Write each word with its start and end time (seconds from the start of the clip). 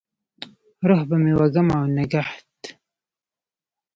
روح 0.87 1.01
به 1.09 1.15
مې 1.23 1.33
وږم 1.37 1.67
او 1.77 1.83
نګهت، 1.95 2.57